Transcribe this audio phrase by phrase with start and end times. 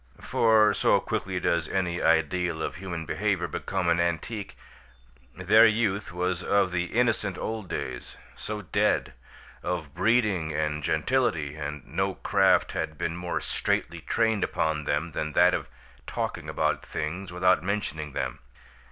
[0.19, 4.57] For so quickly does any ideal of human behavior become an antique
[5.37, 9.13] their youth was of the innocent old days, so dead!
[9.61, 15.33] of "breeding" and "gentility," and no craft had been more straitly trained upon them than
[15.33, 15.67] that of
[16.07, 18.39] talking about things without mentioning them.